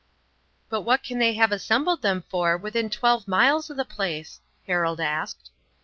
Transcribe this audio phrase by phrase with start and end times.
[0.67, 4.99] "But what can they have assembled them for within twelve miles of the place?" Harold
[4.99, 5.51] asked.